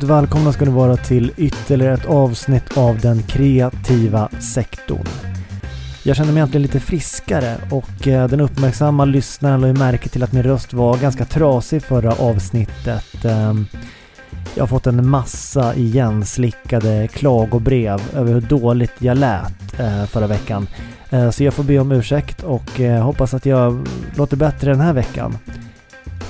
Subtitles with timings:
[0.00, 5.04] Varmt välkomna ska ni vara till ytterligare ett avsnitt av den kreativa sektorn.
[6.02, 10.32] Jag känner mig egentligen lite friskare och eh, den uppmärksamma lyssnaren lade märke till att
[10.32, 13.24] min röst var ganska trasig förra avsnittet.
[13.24, 13.66] Ehm,
[14.54, 20.68] jag har fått en massa igenslickade klagobrev över hur dåligt jag lät eh, förra veckan.
[21.10, 24.92] Eh, så jag får be om ursäkt och hoppas att jag låter bättre den här
[24.92, 25.38] veckan.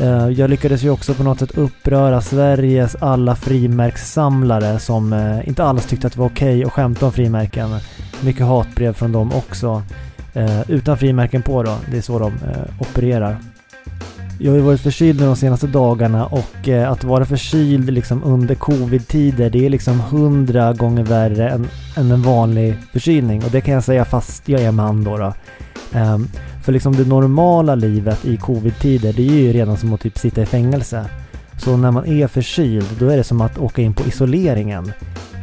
[0.01, 5.65] Eh, jag lyckades ju också på något sätt uppröra Sveriges alla frimärkssamlare som eh, inte
[5.65, 7.71] alls tyckte att det var okej okay att skämta om frimärken.
[8.21, 9.83] Mycket hatbrev från dem också.
[10.35, 12.33] Eh, utan frimärken på då, det är så de
[12.79, 13.37] opererar.
[14.39, 18.55] Jag har ju varit förkyld nu de senaste dagarna och att vara förkyld liksom under
[18.55, 23.75] covid-tider det är liksom hundra gånger värre än, än en vanlig förkylning och det kan
[23.75, 25.17] jag säga fast jag är man då.
[25.17, 25.33] då.
[25.93, 26.29] Ehm,
[26.63, 30.43] för liksom det normala livet i covid-tider, det är ju redan som att typ sitta
[30.43, 31.05] i fängelse.
[31.59, 34.93] Så när man är förkyld, då är det som att åka in på isoleringen.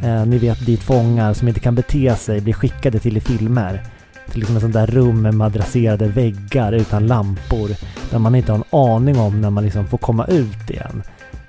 [0.02, 3.82] Eh, ni vet dit fångar som inte kan bete sig blir skickade till i filmer.
[4.30, 7.70] Till liksom ett sånt där rum med madrasserade väggar utan lampor.
[8.10, 11.02] Där man inte har en aning om när man liksom får komma ut igen.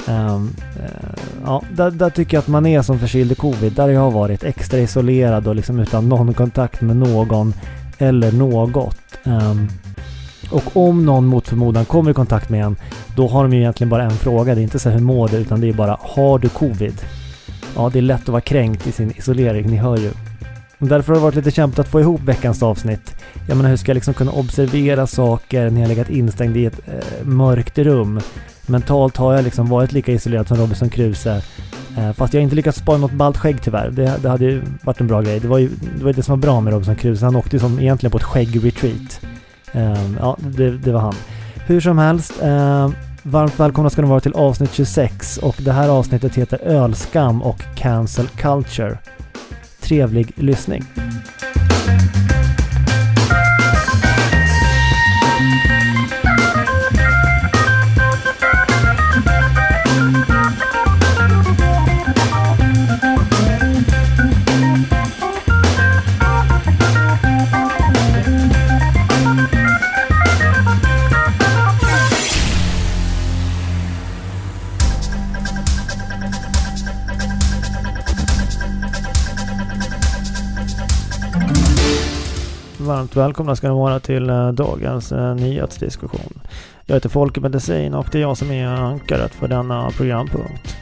[0.08, 1.10] Um, uh,
[1.46, 3.74] ja, där, där, tycker jag att man är som förkyld i covid.
[3.74, 7.54] Där jag har varit extra isolerad och liksom utan någon kontakt med någon
[8.00, 8.98] eller något.
[9.24, 9.70] Um,
[10.52, 12.76] och om någon mot förmodan kommer i kontakt med en,
[13.16, 14.56] då har de ju egentligen bara en fråga.
[14.56, 17.02] Det är inte så hur mår du, utan det är bara har du covid?
[17.76, 20.12] Ja, det är lätt att vara kränkt i sin isolering, ni hör ju.
[20.78, 23.16] Därför har det varit lite kämpigt att få ihop veckans avsnitt.
[23.48, 26.80] Jag menar, hur ska jag liksom kunna observera saker när jag legat instängd i ett
[26.88, 28.22] eh, mörkt rum?
[28.66, 31.42] Mentalt har jag liksom varit lika isolerad som Robinson Crusoe.
[32.00, 33.90] Eh, fast jag har inte lyckats spara något ballt skägg tyvärr.
[33.90, 35.40] Det, det, hade ju varit en bra grej.
[35.40, 37.26] Det var ju det, var det som var bra med Robinson Crusoe.
[37.26, 39.22] Han åkte ju som egentligen på ett skägg-retreat.
[39.72, 41.16] Ehm, ja, det, det, var han.
[41.68, 42.34] Hur som helst.
[42.42, 47.42] Ehm, varmt välkomna ska ni vara till avsnitt 26 och det här avsnittet heter Ölskam
[47.42, 48.98] och Cancel Culture.
[49.80, 50.84] Trevlig lyssning.
[82.80, 86.40] Varmt välkomna ska ni vara till eh, dagens eh, nyhetsdiskussion.
[86.86, 90.76] Jag heter Folke Medicin och det är jag som är ankaret för denna programpunkt.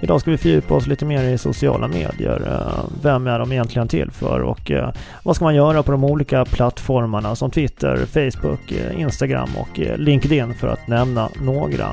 [0.00, 2.42] Idag ska vi fördjupa oss lite mer i sociala medier.
[2.46, 4.72] Eh, vem är de egentligen till för och
[5.22, 10.68] vad ska man göra på de olika plattformarna som Twitter, Facebook, Instagram och LinkedIn för
[10.68, 11.88] att nämna några.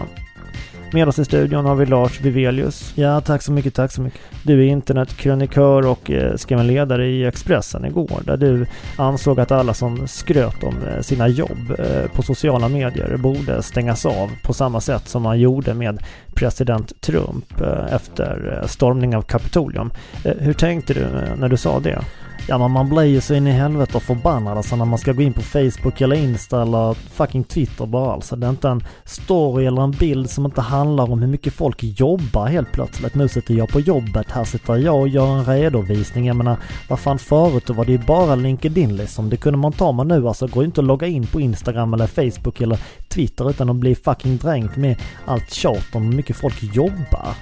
[0.94, 2.94] Med oss i studion har vi Lars Vivelius.
[2.96, 4.20] Ja, tack så mycket, tack så mycket.
[4.44, 8.66] Du är internetkrönikör och eh, skrev en ledare i Expressen igår där du
[8.98, 14.06] ansåg att alla som skröt om eh, sina jobb eh, på sociala medier borde stängas
[14.06, 16.04] av på samma sätt som man gjorde med
[16.36, 19.92] president Trump efter stormning av Kapitolium.
[20.24, 21.06] Hur tänkte du
[21.38, 22.04] när du sa det?
[22.48, 25.22] Ja men man blir ju så in i helvete förbannad alltså när man ska gå
[25.22, 28.36] in på Facebook eller Insta eller fucking Twitter bara alltså.
[28.36, 31.84] Det är inte en story eller en bild som inte handlar om hur mycket folk
[31.84, 33.16] jobbar helt plötsligt.
[33.16, 36.26] Nu sitter jag på jobbet, här sitter jag och gör en redovisning.
[36.26, 36.58] Jag menar,
[36.90, 39.30] vad fan förut då var det ju bara LinkedIn liksom.
[39.30, 40.48] Det kunde man ta med nu alltså.
[40.48, 43.96] Går ju inte att logga in på Instagram eller Facebook eller Twitter utan att bli
[43.96, 44.96] fucking dränkt med
[45.26, 47.36] allt tjat om hur mycket folk jobbar.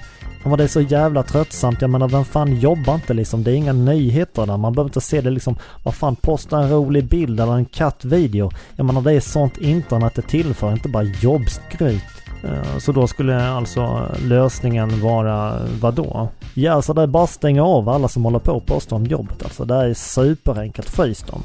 [0.44, 1.80] Men det är så jävla tröttsamt.
[1.80, 3.42] Jag menar vem fan jobbar inte liksom?
[3.42, 4.56] Det är inga nyheter där.
[4.56, 5.56] Man behöver inte se det liksom.
[5.82, 8.50] Vad fan posta en rolig bild eller en kattvideo.
[8.76, 12.02] Jag menar det är sånt internet det tillför, inte bara jobbskryt.
[12.44, 16.28] Eh, så då skulle alltså lösningen vara vadå?
[16.54, 19.06] Ja, alltså det är bara att stänga av alla som håller på och postar om
[19.06, 19.64] jobbet alltså.
[19.64, 20.88] Det är superenkelt.
[20.88, 21.42] Frys dem.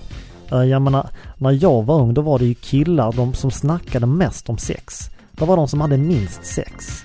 [0.52, 4.06] Eh, jag menar, när jag var ung då var det ju killar, de som snackade
[4.06, 5.10] mest om sex.
[5.32, 7.04] Det var de som hade minst sex.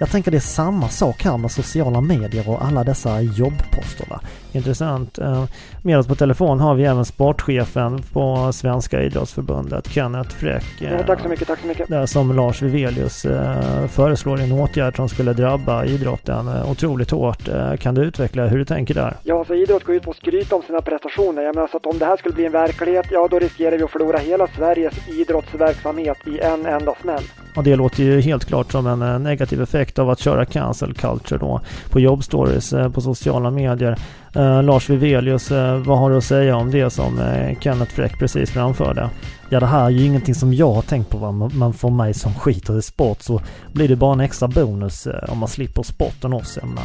[0.00, 4.06] Jag tänker det är samma sak här med sociala medier och alla dessa jobbposter.
[4.10, 4.20] Va?
[4.52, 5.18] Intressant.
[5.18, 5.44] Eh,
[5.82, 10.64] med oss på telefon har vi även sportchefen på Svenska idrottsförbundet, Kenneth Fräck.
[10.78, 11.88] Ja, tack så mycket, tack så mycket.
[11.88, 17.48] Där som Lars Vivelius eh, föreslår en åtgärd som skulle drabba idrotten eh, otroligt hårt.
[17.80, 19.16] Kan du utveckla hur du tänker där?
[19.22, 21.42] Ja, så idrott går ut på att skryta om sina prestationer.
[21.42, 23.82] Jag menar så att om det här skulle bli en verklighet, ja då riskerar vi
[23.82, 27.22] att förlora hela Sveriges idrottsverksamhet i en enda smäll.
[27.56, 30.94] Och det låter ju helt klart som en eh, negativ effekt av att köra cancel
[30.94, 31.60] culture då
[31.90, 33.98] på jobbstories eh, på sociala medier.
[34.36, 38.18] Uh, Lars Vivelius, uh, vad har du att säga om det som uh, Kenneth Fräck
[38.18, 39.10] precis framförde?
[39.48, 41.32] Ja det här är ju ingenting som jag har tänkt på va?
[41.32, 43.40] Man får mig som skiter i sport så
[43.72, 46.78] blir det bara en extra bonus om man slipper sporten och Jag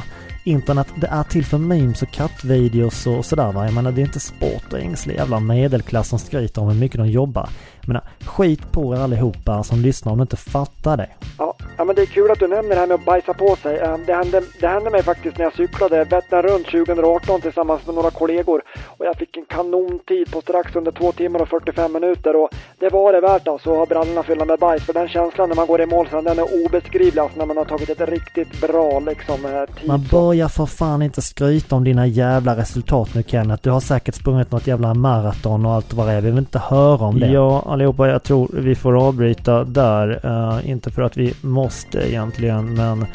[0.45, 3.65] internet det är till för memes och kattvideos och sådär va.
[3.65, 6.98] Jag menar det är inte sport och ängslig jävla medelklass som skryter om hur mycket
[6.98, 7.50] de jobbar.
[7.81, 11.09] Jag menar skit på er allihopa som lyssnar om ni inte fattar det.
[11.38, 13.56] Ja, ja men det är kul att du nämner det här med att bajsa på
[13.56, 13.80] sig.
[13.80, 17.95] Ehm, det hände, det hände mig faktiskt när jag cyklade Vättern runt 2018 tillsammans med
[17.95, 18.62] några kollegor
[18.98, 22.50] och jag fick en kanontid på strax under 2 timmar och 45 minuter och
[22.80, 25.56] det var det värt alltså att ha brallorna fyllda med bajs för den känslan när
[25.56, 28.62] man går i mål sen den är obeskrivlig alltså när man har tagit ett riktigt
[28.62, 29.88] bra liksom eh, tid.
[29.88, 33.63] Man börjar för fan inte skryta om dina jävla resultat nu Kenneth.
[33.63, 36.22] Du har säkert sprungit något jävla maraton och allt vad det är.
[36.22, 37.27] Vi vill inte höra om det.
[37.27, 40.25] Ja allihopa, jag tror vi får avbryta där.
[40.25, 41.33] Uh, inte för att vi
[41.65, 43.06] måste egentligen men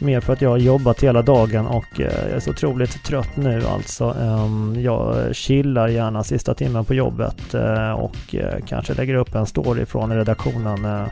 [0.00, 3.36] Mer för att jag har jobbat hela dagen och eh, jag är så otroligt trött
[3.36, 4.04] nu alltså.
[4.04, 9.46] Ehm, jag chillar gärna sista timmen på jobbet eh, och eh, kanske lägger upp en
[9.46, 11.06] story från redaktionen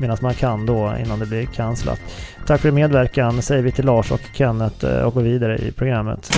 [0.00, 2.00] medan man kan då innan det blir cancelat.
[2.46, 6.30] Tack för medverkan säger vi till Lars och Kenneth och går vidare i programmet.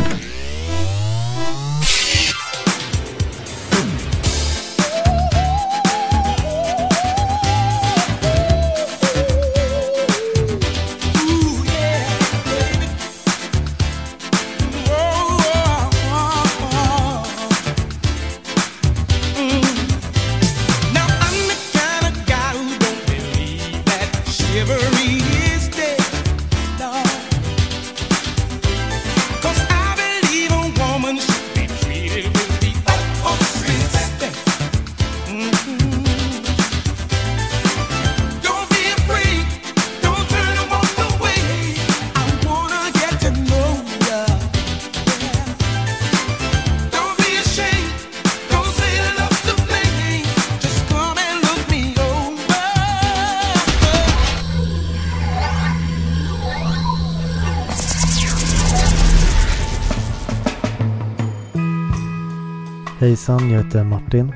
[63.00, 64.32] Hejsan, jag heter Martin.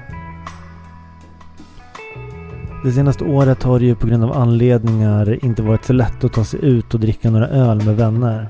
[2.85, 6.33] Det senaste året har det ju på grund av anledningar inte varit så lätt att
[6.33, 8.49] ta sig ut och dricka några öl med vänner.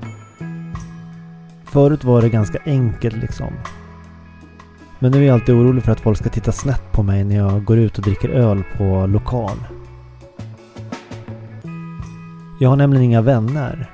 [1.65, 3.53] Förut var det ganska enkelt liksom.
[4.99, 7.35] Men nu är jag alltid orolig för att folk ska titta snett på mig när
[7.35, 9.57] jag går ut och dricker öl på lokal.
[12.59, 13.91] Jag har nämligen inga vänner.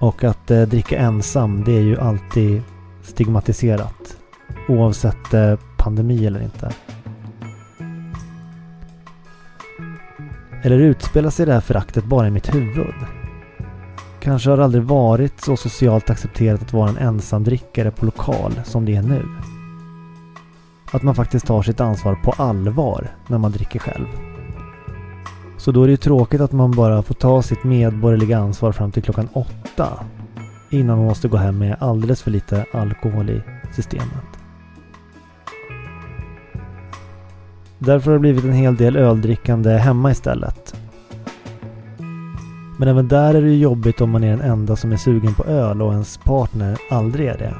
[0.00, 2.62] Och att eh, dricka ensam, det är ju alltid
[3.02, 4.19] stigmatiserat.
[4.70, 6.72] Oavsett eh, pandemi eller inte.
[10.62, 12.94] Eller utspelar sig det här föraktet bara i mitt huvud?
[14.20, 18.84] Kanske har det aldrig varit så socialt accepterat att vara en ensamdrickare på lokal som
[18.84, 19.26] det är nu.
[20.92, 24.06] Att man faktiskt tar sitt ansvar på allvar när man dricker själv.
[25.58, 28.92] Så då är det ju tråkigt att man bara får ta sitt medborgerliga ansvar fram
[28.92, 29.88] till klockan åtta
[30.70, 34.39] innan man måste gå hem med alldeles för lite alkohol i systemet.
[37.82, 40.74] Därför har det blivit en hel del öldrickande hemma istället.
[42.78, 45.34] Men även där är det ju jobbigt om man är den enda som är sugen
[45.34, 47.54] på öl och ens partner aldrig är det.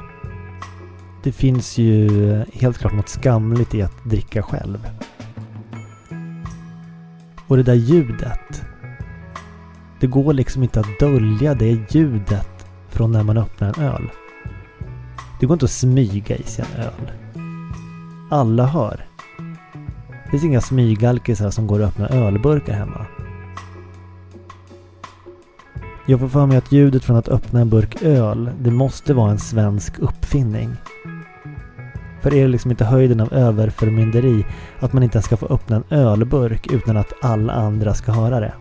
[1.23, 2.09] Det finns ju
[2.53, 4.89] helt klart något skamligt i att dricka själv.
[7.47, 8.65] Och det där ljudet.
[9.99, 14.09] Det går liksom inte att dölja det ljudet från när man öppnar en öl.
[15.39, 17.11] Det går inte att smyga i sig en öl.
[18.29, 19.10] Alla hör.
[20.31, 23.05] Det finns inga smygalkisar som går och öppnar ölburkar hemma.
[26.05, 29.31] Jag får för mig att ljudet från att öppna en burk öl, det måste vara
[29.31, 30.75] en svensk uppfinning.
[32.21, 34.45] För är det liksom inte höjden av överförmynderi
[34.79, 38.39] att man inte ens ska få öppna en ölburk utan att alla andra ska höra
[38.39, 38.53] det?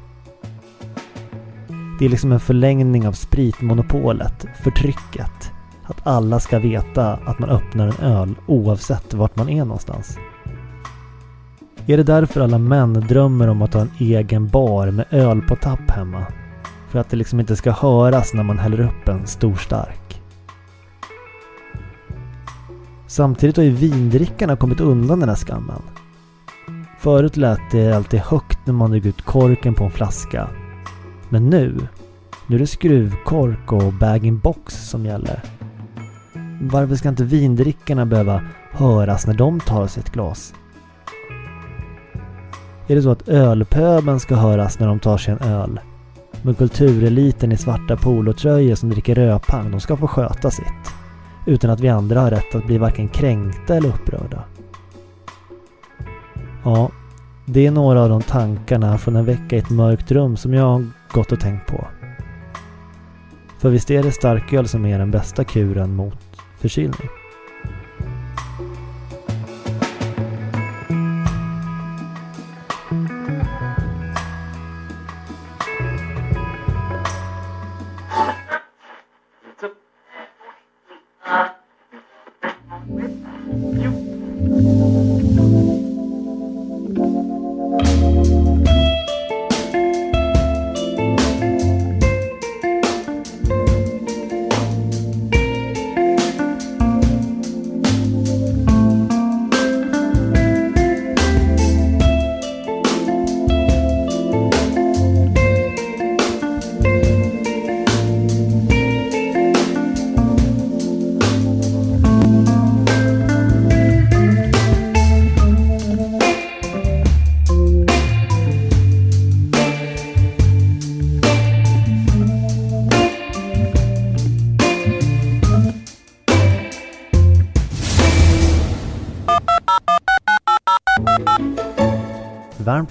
[1.99, 5.53] Det är liksom en förlängning av spritmonopolet, förtrycket.
[5.85, 10.19] Att alla ska veta att man öppnar en öl oavsett vart man är någonstans.
[11.90, 15.56] Är det därför alla män drömmer om att ha en egen bar med öl på
[15.56, 16.26] tapp hemma?
[16.88, 20.23] För att det liksom inte ska höras när man häller upp en stor stark.
[23.06, 25.82] Samtidigt har ju vindrickarna kommit undan den här skammen.
[26.99, 30.49] Förut lät det alltid högt när man drog ut korken på en flaska.
[31.28, 31.78] Men nu,
[32.47, 35.40] nu är det skruvkork och bag-in-box som gäller.
[36.61, 40.54] Varför ska inte vindrickarna behöva höras när de tar sig ett glas?
[42.90, 45.80] Är det så att ölpöben ska höras när de tar sig en öl.
[46.42, 50.94] Men kultureliten i svarta polotröjor som dricker rödpang, de ska få sköta sitt.
[51.47, 54.44] Utan att vi andra har rätt att bli varken kränkta eller upprörda.
[56.64, 56.90] Ja,
[57.47, 60.64] det är några av de tankarna från en vecka i ett mörkt rum som jag
[60.64, 61.87] har gått och tänkt på.
[63.59, 66.18] För visst är det starköl som är den bästa kuren mot
[66.59, 67.20] förkylning?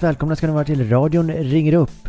[0.00, 2.08] Varmt välkomna ska ni vara till radion ringer upp.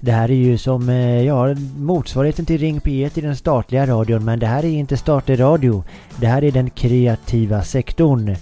[0.00, 4.24] Det här är ju som, eh, ja, motsvarigheten till Ring P1 i den statliga radion,
[4.24, 5.84] men det här är inte statlig radio.
[6.20, 8.36] Det här är den kreativa sektorn.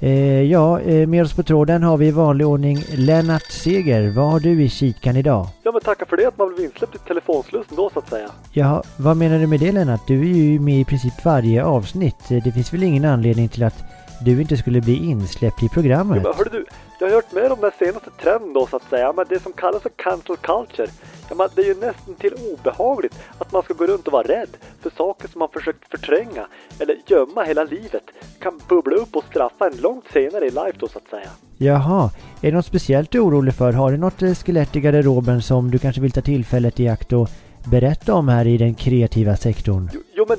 [0.00, 4.10] Eh, ja, eh, med oss på tråden har vi i vanlig ordning Lennart Seger.
[4.10, 5.46] Vad har du i kikan idag?
[5.62, 8.30] Ja men tacka för det att man blev insläppt i telefonslussen då så att säga.
[8.52, 10.06] Ja, vad menar du med det Lennart?
[10.06, 12.28] Du är ju med i princip varje avsnitt.
[12.28, 13.84] Det finns väl ingen anledning till att
[14.20, 16.22] du inte skulle bli insläppt i programmet?
[16.24, 16.64] Ja, men hörde du,
[17.00, 19.52] jag har hört mer om den senaste trenden då så att säga, men det som
[19.52, 20.88] kallas för cancel culture.
[21.28, 24.28] Ja, men det är ju nästan till obehagligt att man ska gå runt och vara
[24.28, 26.46] rädd för saker som man försökt förtränga
[26.78, 28.02] eller gömma hela livet
[28.40, 31.30] kan bubbla upp och straffa en långt senare i life då så att säga.
[31.58, 33.72] Jaha, är det något speciellt du är orolig för?
[33.72, 37.12] Har du något eh, skelett i garderoben som du kanske vill ta tillfället i akt
[37.12, 37.28] och
[37.70, 39.90] berätta om här i den kreativa sektorn?
[39.92, 40.38] Jo, jo men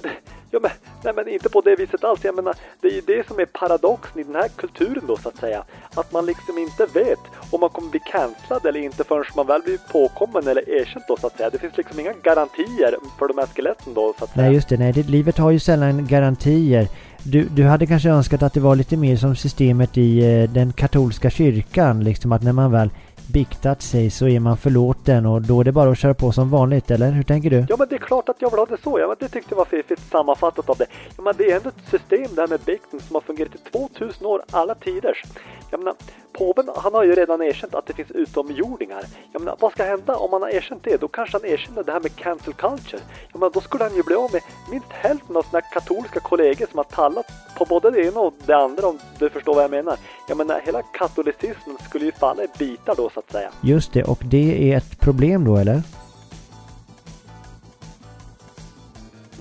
[0.54, 0.72] Ja men,
[1.04, 2.20] nej men inte på det viset alls.
[2.24, 5.30] Jag menar, det är ju det som är paradoxen i den här kulturen då så
[5.30, 5.64] att säga.
[5.96, 7.20] Att man liksom inte vet
[7.52, 11.18] om man kommer bli cancellad eller inte förrän man väl blir påkommen eller erkänd då
[11.18, 11.50] så att säga.
[11.50, 14.46] Det finns liksom inga garantier för de här skeletten då så att säga.
[14.46, 16.88] Nej just det, nej det, livet har ju sällan garantier.
[17.24, 20.74] Du, du hade kanske önskat att det var lite mer som systemet i eh, den
[20.74, 22.90] katolska kyrkan, liksom att när man väl
[23.34, 26.50] biktat sig så är man förlåten och då är det bara att köra på som
[26.50, 27.66] vanligt, eller hur tänker du?
[27.70, 29.00] Ja, men det är klart att jag vill ha det så.
[29.00, 30.86] Ja, men det tyckte jag var fiffigt sammanfattat av det.
[31.18, 33.72] Ja, men det är ändå ett system det här med bikten som har fungerat i
[33.72, 35.24] 2000 år, alla tiders.
[35.72, 35.96] Jag menar,
[36.32, 39.06] påven han har ju redan erkänt att det finns utomjordingar.
[39.32, 41.02] Jag menar, vad ska hända om han har erkänt det?
[41.02, 43.02] Då kanske han erkänner det här med cancel culture.
[43.32, 46.68] Jag menar, då skulle han ju bli av med minst hälften av sina katolska kollegor
[46.72, 47.26] som har tallat
[47.58, 49.98] på både det ena och det andra om du förstår vad jag menar.
[50.28, 53.52] Jag menar, hela katolicismen skulle ju falla i bitar då så att säga.
[53.62, 55.82] Just det, och det är ett problem då eller?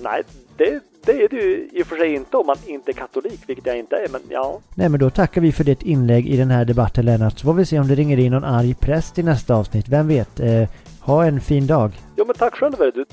[0.01, 0.23] Nej,
[0.57, 3.65] det, det är ju i och för sig inte om man inte är katolik, vilket
[3.65, 4.59] jag inte är, men ja.
[4.75, 7.53] Nej, men då tackar vi för ditt inlägg i den här debatten Lennart, så får
[7.53, 9.87] vi se om det ringer in någon arg präst i nästa avsnitt.
[9.89, 10.39] Vem vet?
[10.39, 10.63] Eh,
[10.99, 11.91] ha en fin dag.
[12.15, 13.05] Ja, men tack själv du.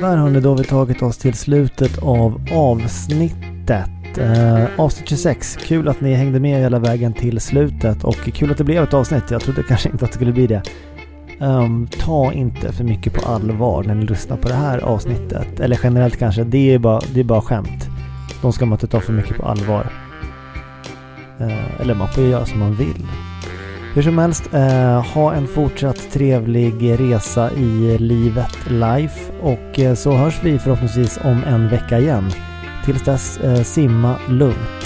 [0.00, 4.18] Sådär hörni, då har vi tagit oss till slutet av avsnittet.
[4.18, 5.56] Eh, avsnitt 26.
[5.56, 8.94] Kul att ni hängde med hela vägen till slutet och kul att det blev ett
[8.94, 9.30] avsnitt.
[9.30, 10.62] Jag trodde kanske inte att det skulle bli det.
[11.40, 15.60] Um, ta inte för mycket på allvar när ni lyssnar på det här avsnittet.
[15.60, 17.88] Eller generellt kanske, det är bara, det är bara skämt.
[18.42, 19.92] De ska man inte ta för mycket på allvar.
[21.40, 23.06] Uh, eller man får ju göra som man vill.
[23.96, 30.12] Hur som helst, eh, ha en fortsatt trevlig resa i livet, life och eh, så
[30.12, 32.30] hörs vi förhoppningsvis om en vecka igen.
[32.84, 34.85] Tills dess, eh, simma lugnt.